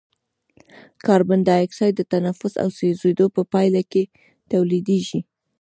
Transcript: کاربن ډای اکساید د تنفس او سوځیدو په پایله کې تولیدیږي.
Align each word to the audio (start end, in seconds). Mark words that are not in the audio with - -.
کاربن 1.05 1.39
ډای 1.47 1.61
اکساید 1.65 1.93
د 1.97 2.01
تنفس 2.13 2.53
او 2.63 2.69
سوځیدو 2.77 3.25
په 3.35 3.41
پایله 3.53 3.81
کې 3.91 4.03
تولیدیږي. 4.51 5.19